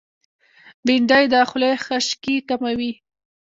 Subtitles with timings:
[0.85, 2.91] بېنډۍ د خولې خشکي کموي